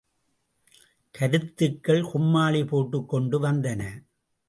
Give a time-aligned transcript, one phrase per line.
[1.11, 4.03] கருத்துக்கள் கும்மாளி போட்டுக் கொண்டு வந்தன.